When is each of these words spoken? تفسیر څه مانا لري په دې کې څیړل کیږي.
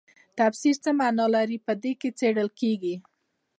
تفسیر 0.39 0.75
څه 0.83 0.89
مانا 0.99 1.25
لري 1.35 1.57
په 1.67 1.73
دې 1.83 1.93
کې 1.99 2.09
څیړل 2.19 2.49
کیږي. 2.59 2.95